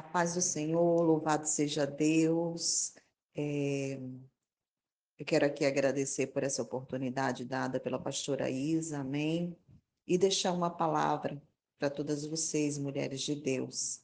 A 0.00 0.02
paz 0.02 0.32
do 0.32 0.40
Senhor, 0.40 1.02
louvado 1.02 1.46
seja 1.46 1.86
Deus. 1.86 2.94
É, 3.36 4.00
eu 5.18 5.26
quero 5.26 5.44
aqui 5.44 5.66
agradecer 5.66 6.28
por 6.28 6.42
essa 6.42 6.62
oportunidade 6.62 7.44
dada 7.44 7.78
pela 7.78 7.98
pastora 7.98 8.48
Isa, 8.48 9.00
amém? 9.00 9.54
E 10.06 10.16
deixar 10.16 10.52
uma 10.52 10.70
palavra 10.70 11.38
para 11.78 11.90
todas 11.90 12.24
vocês, 12.24 12.78
mulheres 12.78 13.20
de 13.20 13.34
Deus. 13.34 14.00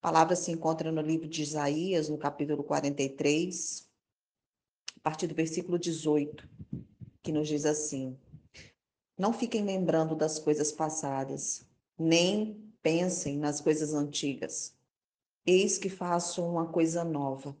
A 0.00 0.08
palavra 0.08 0.34
se 0.34 0.50
encontra 0.50 0.90
no 0.90 1.02
livro 1.02 1.28
de 1.28 1.42
Isaías, 1.42 2.08
no 2.08 2.16
capítulo 2.16 2.64
43, 2.64 3.86
a 4.96 5.00
partir 5.00 5.26
do 5.26 5.34
versículo 5.34 5.78
18, 5.78 6.48
que 7.22 7.30
nos 7.30 7.46
diz 7.46 7.66
assim: 7.66 8.18
Não 9.18 9.34
fiquem 9.34 9.66
lembrando 9.66 10.16
das 10.16 10.38
coisas 10.38 10.72
passadas, 10.72 11.62
nem 11.98 12.66
pensem 12.86 13.36
nas 13.36 13.60
coisas 13.60 13.92
antigas. 13.92 14.72
Eis 15.44 15.76
que 15.76 15.88
faço 15.88 16.40
uma 16.46 16.68
coisa 16.68 17.02
nova. 17.02 17.56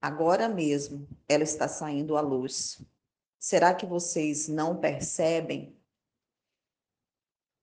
Agora 0.00 0.48
mesmo 0.48 1.08
ela 1.28 1.42
está 1.42 1.66
saindo 1.66 2.16
à 2.16 2.20
luz. 2.20 2.80
Será 3.40 3.74
que 3.74 3.84
vocês 3.84 4.46
não 4.46 4.76
percebem? 4.76 5.76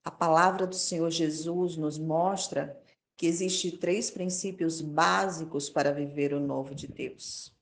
A 0.03 0.11
palavra 0.11 0.67
do 0.67 0.75
Senhor 0.75 1.09
Jesus 1.09 1.77
nos 1.77 1.97
mostra 1.97 2.77
que 3.15 3.27
existem 3.27 3.77
três 3.77 4.11
princípios 4.11 4.81
básicos 4.81 5.69
para 5.69 5.93
viver 5.93 6.33
o 6.33 6.39
novo 6.41 6.75
de 6.75 6.85
Deus. 6.87 7.55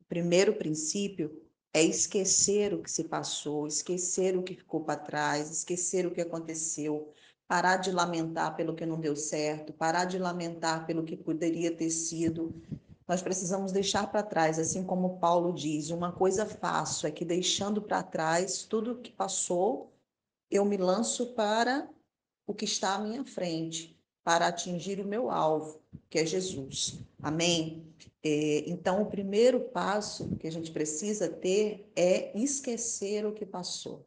O 0.00 0.04
primeiro 0.04 0.54
princípio 0.54 1.42
é 1.74 1.82
esquecer 1.82 2.72
o 2.72 2.80
que 2.80 2.90
se 2.90 3.02
passou, 3.02 3.66
esquecer 3.66 4.36
o 4.36 4.44
que 4.44 4.54
ficou 4.54 4.84
para 4.84 5.00
trás, 5.00 5.50
esquecer 5.50 6.06
o 6.06 6.12
que 6.12 6.20
aconteceu, 6.20 7.12
parar 7.50 7.78
de 7.78 7.90
lamentar 7.90 8.54
pelo 8.54 8.76
que 8.76 8.86
não 8.86 9.00
deu 9.00 9.16
certo, 9.16 9.72
parar 9.72 10.04
de 10.04 10.20
lamentar 10.20 10.86
pelo 10.86 11.02
que 11.02 11.16
poderia 11.16 11.74
ter 11.74 11.90
sido. 11.90 12.54
Nós 13.08 13.22
precisamos 13.22 13.72
deixar 13.72 14.08
para 14.08 14.22
trás, 14.22 14.56
assim 14.56 14.84
como 14.84 15.18
Paulo 15.18 15.52
diz, 15.52 15.90
uma 15.90 16.12
coisa 16.12 16.46
faço 16.46 17.08
é 17.08 17.10
que 17.10 17.24
deixando 17.24 17.82
para 17.82 18.04
trás 18.04 18.62
tudo 18.62 18.92
o 18.92 18.98
que 19.00 19.10
passou, 19.10 19.92
eu 20.48 20.64
me 20.64 20.76
lanço 20.76 21.34
para 21.34 21.90
o 22.46 22.54
que 22.54 22.66
está 22.66 22.94
à 22.94 23.00
minha 23.00 23.24
frente, 23.24 24.00
para 24.22 24.46
atingir 24.46 25.00
o 25.00 25.04
meu 25.04 25.28
alvo, 25.28 25.82
que 26.08 26.20
é 26.20 26.24
Jesus. 26.24 27.00
Amém? 27.20 27.84
É, 28.22 28.62
então, 28.70 29.02
o 29.02 29.10
primeiro 29.10 29.58
passo 29.58 30.36
que 30.36 30.46
a 30.46 30.52
gente 30.52 30.70
precisa 30.70 31.28
ter 31.28 31.90
é 31.96 32.30
esquecer 32.38 33.26
o 33.26 33.32
que 33.32 33.44
passou. 33.44 34.06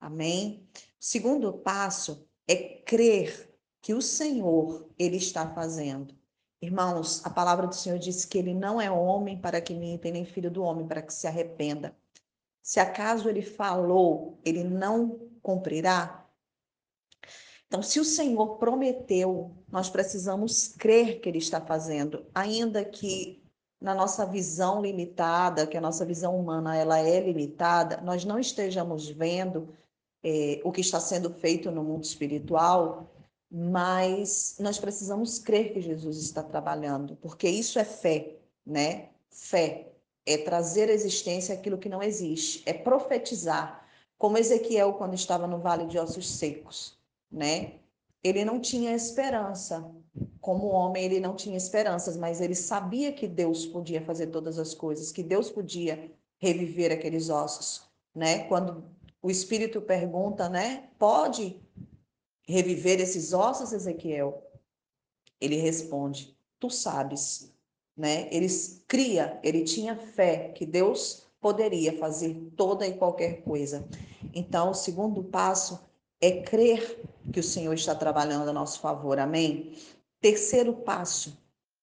Amém? 0.00 0.66
Segundo 0.98 1.52
passo 1.52 2.26
é 2.48 2.56
crer 2.56 3.52
que 3.80 3.94
o 3.94 4.02
Senhor 4.02 4.88
ele 4.98 5.16
está 5.16 5.48
fazendo. 5.48 6.14
Irmãos, 6.60 7.24
a 7.26 7.30
palavra 7.30 7.66
do 7.66 7.74
Senhor 7.74 7.98
diz 7.98 8.24
que 8.24 8.38
ele 8.38 8.54
não 8.54 8.80
é 8.80 8.90
homem 8.90 9.40
para 9.40 9.60
que 9.60 9.74
minta, 9.74 10.10
nem 10.10 10.24
filho 10.24 10.50
do 10.50 10.62
homem 10.62 10.86
para 10.86 11.02
que 11.02 11.12
se 11.12 11.26
arrependa. 11.26 11.96
Se 12.62 12.78
acaso 12.78 13.28
ele 13.28 13.42
falou, 13.42 14.38
ele 14.44 14.62
não 14.62 15.28
cumprirá? 15.42 16.24
Então, 17.66 17.82
se 17.82 17.98
o 17.98 18.04
Senhor 18.04 18.58
prometeu, 18.58 19.56
nós 19.68 19.90
precisamos 19.90 20.68
crer 20.68 21.20
que 21.20 21.28
ele 21.28 21.38
está 21.38 21.60
fazendo, 21.60 22.24
ainda 22.32 22.84
que 22.84 23.42
na 23.80 23.94
nossa 23.94 24.24
visão 24.24 24.80
limitada, 24.80 25.66
que 25.66 25.76
a 25.76 25.80
nossa 25.80 26.04
visão 26.04 26.38
humana 26.38 26.76
ela 26.76 27.00
é 27.00 27.18
limitada, 27.18 28.00
nós 28.02 28.24
não 28.24 28.38
estejamos 28.38 29.08
vendo 29.08 29.74
é, 30.22 30.60
o 30.64 30.70
que 30.70 30.80
está 30.80 31.00
sendo 31.00 31.30
feito 31.30 31.70
no 31.70 31.82
mundo 31.82 32.04
espiritual, 32.04 33.10
mas 33.50 34.56
nós 34.58 34.78
precisamos 34.78 35.38
crer 35.38 35.72
que 35.72 35.80
Jesus 35.80 36.18
está 36.18 36.42
trabalhando, 36.42 37.16
porque 37.16 37.48
isso 37.48 37.78
é 37.78 37.84
fé, 37.84 38.36
né? 38.64 39.10
Fé 39.28 39.92
é 40.24 40.38
trazer 40.38 40.88
à 40.88 40.92
existência 40.92 41.54
aquilo 41.54 41.78
que 41.78 41.88
não 41.88 42.02
existe, 42.02 42.62
é 42.64 42.72
profetizar, 42.72 43.86
como 44.16 44.38
Ezequiel 44.38 44.94
quando 44.94 45.14
estava 45.14 45.46
no 45.46 45.58
vale 45.58 45.86
de 45.86 45.98
ossos 45.98 46.30
secos, 46.30 46.96
né? 47.30 47.74
Ele 48.22 48.44
não 48.44 48.60
tinha 48.60 48.94
esperança, 48.94 49.84
como 50.40 50.68
homem 50.68 51.04
ele 51.04 51.18
não 51.18 51.34
tinha 51.34 51.56
esperanças, 51.56 52.16
mas 52.16 52.40
ele 52.40 52.54
sabia 52.54 53.12
que 53.12 53.26
Deus 53.26 53.66
podia 53.66 54.00
fazer 54.00 54.28
todas 54.28 54.58
as 54.58 54.74
coisas, 54.74 55.10
que 55.10 55.22
Deus 55.22 55.50
podia 55.50 56.10
reviver 56.38 56.92
aqueles 56.92 57.28
ossos, 57.28 57.82
né? 58.14 58.44
Quando 58.44 58.84
o 59.22 59.30
Espírito 59.30 59.80
pergunta, 59.80 60.48
né? 60.48 60.88
Pode 60.98 61.56
reviver 62.46 63.00
esses 63.00 63.32
ossos, 63.32 63.72
Ezequiel? 63.72 64.44
Ele 65.40 65.56
responde: 65.56 66.36
Tu 66.58 66.68
sabes, 66.68 67.54
né? 67.96 68.28
Ele 68.32 68.48
cria, 68.88 69.38
ele 69.42 69.62
tinha 69.62 69.96
fé 69.96 70.48
que 70.48 70.66
Deus 70.66 71.24
poderia 71.40 71.96
fazer 71.98 72.34
toda 72.56 72.86
e 72.86 72.98
qualquer 72.98 73.42
coisa. 73.42 73.86
Então, 74.34 74.70
o 74.70 74.74
segundo 74.74 75.22
passo 75.22 75.80
é 76.20 76.42
crer 76.42 77.00
que 77.32 77.40
o 77.40 77.44
Senhor 77.44 77.74
está 77.74 77.94
trabalhando 77.94 78.48
a 78.48 78.52
nosso 78.52 78.80
favor. 78.80 79.18
Amém? 79.18 79.76
Terceiro 80.20 80.72
passo, 80.72 81.36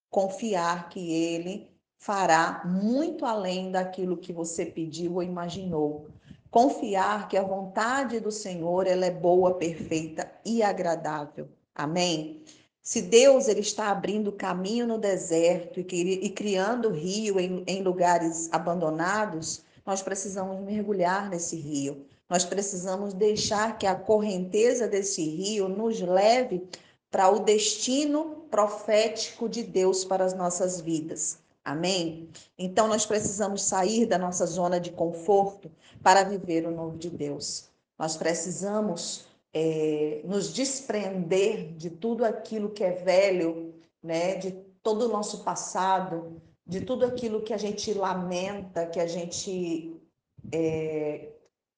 confiar 0.09 0.89
que 0.89 1.11
ele 1.11 1.69
fará 1.97 2.63
muito 2.65 3.25
além 3.25 3.71
daquilo 3.71 4.15
que 4.17 4.31
você 4.31 4.65
pediu 4.65 5.15
ou 5.15 5.23
imaginou 5.23 6.07
confiar 6.49 7.27
que 7.27 7.37
a 7.37 7.43
vontade 7.43 8.19
do 8.19 8.31
Senhor 8.31 8.87
ela 8.87 9.05
é 9.05 9.11
boa, 9.11 9.55
perfeita 9.55 10.31
e 10.43 10.63
agradável. 10.63 11.47
Amém? 11.75 12.43
Se 12.81 13.01
Deus 13.01 13.47
ele 13.47 13.59
está 13.59 13.91
abrindo 13.91 14.31
caminho 14.31 14.87
no 14.87 14.97
deserto 14.97 15.79
e, 15.79 16.29
criando 16.29 16.89
rio 16.89 17.39
em, 17.39 17.63
em 17.67 17.83
lugares 17.83 18.49
abandonados, 18.51 19.63
nós 19.85 20.01
precisamos 20.01 20.59
mergulhar 20.61 21.29
nesse 21.29 21.55
rio. 21.55 22.05
Nós 22.29 22.45
precisamos 22.45 23.13
deixar 23.13 23.77
que 23.77 23.87
a 23.87 23.95
correnteza 23.95 24.87
desse 24.87 25.23
rio 25.23 25.67
nos 25.67 25.99
leve 25.99 26.67
para 27.11 27.29
o 27.29 27.39
destino 27.39 28.45
profético 28.49 29.49
de 29.49 29.63
Deus 29.63 30.05
para 30.05 30.25
as 30.25 30.33
nossas 30.33 30.79
vidas. 30.79 31.39
Amém? 31.69 32.27
Então 32.57 32.87
nós 32.87 33.05
precisamos 33.05 33.61
sair 33.61 34.07
da 34.07 34.17
nossa 34.17 34.43
zona 34.47 34.79
de 34.79 34.91
conforto 34.91 35.71
para 36.01 36.23
viver 36.23 36.65
o 36.65 36.71
novo 36.71 36.97
de 36.97 37.11
Deus. 37.11 37.69
Nós 37.95 38.17
precisamos 38.17 39.27
é, 39.53 40.21
nos 40.23 40.51
desprender 40.51 41.73
de 41.75 41.91
tudo 41.91 42.25
aquilo 42.25 42.71
que 42.71 42.83
é 42.83 42.93
velho, 42.93 43.75
né? 44.01 44.35
De 44.35 44.51
todo 44.81 45.05
o 45.05 45.09
nosso 45.09 45.43
passado, 45.43 46.41
de 46.65 46.81
tudo 46.81 47.05
aquilo 47.05 47.43
que 47.43 47.53
a 47.53 47.57
gente 47.57 47.93
lamenta, 47.93 48.87
que 48.87 48.99
a 48.99 49.05
gente 49.05 49.95
é, 50.51 51.29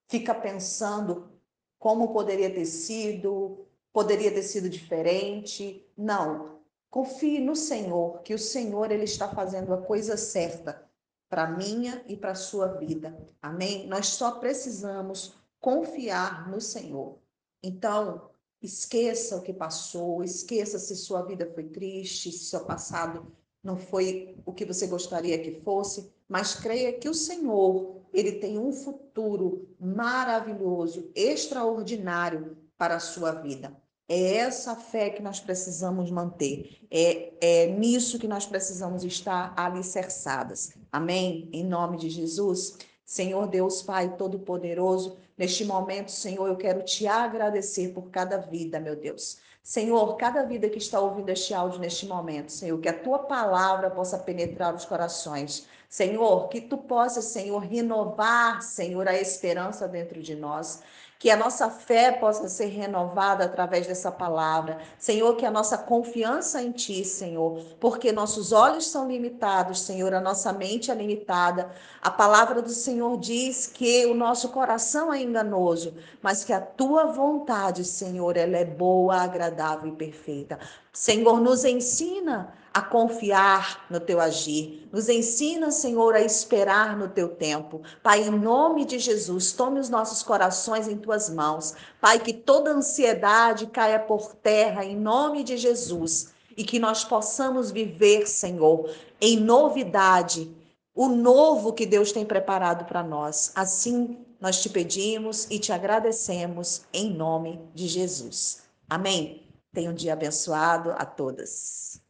fica 0.07 0.33
pensando 0.33 1.29
como 1.77 2.13
poderia 2.13 2.49
ter 2.49 2.65
sido, 2.65 3.65
poderia 3.91 4.31
ter 4.31 4.43
sido 4.43 4.69
diferente. 4.69 5.85
Não, 5.97 6.50
Confie 6.91 7.39
no 7.39 7.55
Senhor, 7.55 8.21
que 8.21 8.33
o 8.33 8.37
Senhor 8.37 8.91
ele 8.91 9.05
está 9.05 9.29
fazendo 9.29 9.73
a 9.73 9.81
coisa 9.81 10.17
certa 10.17 10.85
para 11.29 11.47
minha 11.47 12.03
e 12.05 12.17
para 12.17 12.35
sua 12.35 12.67
vida. 12.67 13.17
Amém? 13.41 13.87
Nós 13.87 14.07
só 14.07 14.31
precisamos 14.31 15.33
confiar 15.61 16.51
no 16.51 16.59
Senhor. 16.59 17.17
Então, 17.63 18.29
esqueça 18.61 19.37
o 19.37 19.41
que 19.41 19.53
passou, 19.53 20.21
esqueça 20.21 20.77
se 20.77 20.97
sua 20.97 21.21
vida 21.21 21.49
foi 21.55 21.63
triste, 21.63 22.29
se 22.29 22.43
seu 22.43 22.65
passado 22.65 23.31
não 23.63 23.77
foi 23.77 24.35
o 24.45 24.51
que 24.51 24.65
você 24.65 24.85
gostaria 24.85 25.41
que 25.41 25.61
fosse, 25.61 26.11
mas 26.27 26.55
creia 26.55 26.91
que 26.91 27.07
o 27.07 27.13
Senhor, 27.13 28.01
ele 28.11 28.33
tem 28.33 28.59
um 28.59 28.73
futuro 28.73 29.73
maravilhoso, 29.79 31.09
extraordinário 31.15 32.57
para 32.77 32.95
a 32.95 32.99
sua 32.99 33.31
vida. 33.31 33.81
É 34.13 34.35
essa 34.39 34.75
fé 34.75 35.09
que 35.09 35.23
nós 35.23 35.39
precisamos 35.39 36.11
manter. 36.11 36.79
É, 36.91 37.31
é 37.39 37.67
nisso 37.67 38.19
que 38.19 38.27
nós 38.27 38.45
precisamos 38.45 39.05
estar 39.05 39.53
alicerçadas. 39.55 40.73
Amém? 40.91 41.47
Em 41.53 41.63
nome 41.63 41.95
de 41.95 42.09
Jesus. 42.09 42.77
Senhor 43.05 43.47
Deus 43.47 43.81
Pai 43.81 44.13
Todo-Poderoso, 44.17 45.15
neste 45.37 45.63
momento, 45.63 46.11
Senhor, 46.11 46.45
eu 46.49 46.57
quero 46.57 46.83
te 46.83 47.07
agradecer 47.07 47.93
por 47.93 48.09
cada 48.09 48.35
vida, 48.37 48.81
meu 48.81 48.97
Deus. 48.97 49.37
Senhor, 49.63 50.17
cada 50.17 50.43
vida 50.43 50.69
que 50.69 50.77
está 50.77 50.99
ouvindo 50.99 51.29
este 51.29 51.53
áudio 51.53 51.79
neste 51.79 52.05
momento, 52.05 52.51
Senhor, 52.51 52.77
que 52.81 52.89
a 52.89 52.99
tua 52.99 53.19
palavra 53.19 53.89
possa 53.89 54.17
penetrar 54.17 54.75
os 54.75 54.83
corações. 54.83 55.67
Senhor, 55.87 56.49
que 56.49 56.59
tu 56.59 56.77
possas, 56.77 57.25
Senhor, 57.25 57.59
renovar, 57.59 58.61
Senhor, 58.61 59.07
a 59.07 59.17
esperança 59.17 59.87
dentro 59.87 60.21
de 60.21 60.35
nós 60.35 60.81
que 61.21 61.29
a 61.29 61.37
nossa 61.37 61.69
fé 61.69 62.11
possa 62.11 62.49
ser 62.49 62.65
renovada 62.65 63.45
através 63.45 63.85
dessa 63.85 64.11
palavra. 64.11 64.79
Senhor, 64.97 65.35
que 65.35 65.45
a 65.45 65.51
nossa 65.51 65.77
confiança 65.77 66.63
em 66.63 66.71
Ti, 66.71 67.05
Senhor, 67.05 67.63
porque 67.79 68.11
nossos 68.11 68.51
olhos 68.51 68.87
são 68.87 69.07
limitados, 69.07 69.81
Senhor, 69.81 70.15
a 70.15 70.19
nossa 70.19 70.51
mente 70.51 70.89
é 70.89 70.95
limitada. 70.95 71.69
A 72.01 72.09
palavra 72.09 72.59
do 72.59 72.71
Senhor 72.71 73.19
diz 73.19 73.67
que 73.67 74.07
o 74.07 74.15
nosso 74.15 74.49
coração 74.49 75.13
é 75.13 75.21
enganoso, 75.21 75.93
mas 76.23 76.43
que 76.43 76.53
a 76.53 76.59
Tua 76.59 77.05
vontade, 77.05 77.85
Senhor, 77.85 78.35
ela 78.35 78.57
é 78.57 78.65
boa, 78.65 79.17
agradável 79.17 79.93
e 79.93 79.95
perfeita. 79.95 80.57
Senhor, 80.91 81.39
nos 81.39 81.63
ensina 81.63 82.51
a 82.73 82.81
confiar 82.81 83.85
no 83.89 83.99
teu 83.99 84.19
agir. 84.19 84.87
Nos 84.91 85.09
ensina, 85.09 85.71
Senhor, 85.71 86.15
a 86.15 86.21
esperar 86.21 86.97
no 86.97 87.09
teu 87.09 87.29
tempo. 87.29 87.81
Pai, 88.01 88.21
em 88.21 88.31
nome 88.31 88.85
de 88.85 88.97
Jesus, 88.97 89.51
tome 89.51 89.79
os 89.79 89.89
nossos 89.89 90.23
corações 90.23 90.87
em 90.87 90.97
tuas 90.97 91.29
mãos. 91.29 91.73
Pai, 91.99 92.19
que 92.19 92.33
toda 92.33 92.71
ansiedade 92.71 93.67
caia 93.67 93.99
por 93.99 94.33
terra 94.35 94.85
em 94.85 94.95
nome 94.95 95.43
de 95.43 95.57
Jesus 95.57 96.31
e 96.55 96.63
que 96.63 96.79
nós 96.79 97.03
possamos 97.03 97.71
viver, 97.71 98.27
Senhor, 98.27 98.89
em 99.19 99.37
novidade, 99.37 100.55
o 100.93 101.07
novo 101.07 101.73
que 101.73 101.85
Deus 101.85 102.11
tem 102.11 102.25
preparado 102.25 102.85
para 102.85 103.03
nós. 103.03 103.51
Assim, 103.55 104.17
nós 104.39 104.61
te 104.61 104.69
pedimos 104.69 105.47
e 105.49 105.59
te 105.59 105.71
agradecemos 105.71 106.83
em 106.93 107.13
nome 107.13 107.59
de 107.73 107.87
Jesus. 107.87 108.63
Amém. 108.89 109.47
Tenha 109.73 109.89
um 109.89 109.93
dia 109.93 110.13
abençoado 110.13 110.91
a 110.91 111.05
todas. 111.05 112.00